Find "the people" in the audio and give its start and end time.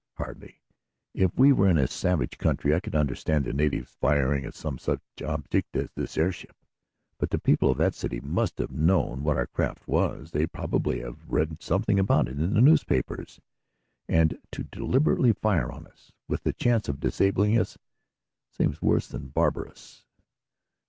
7.29-7.69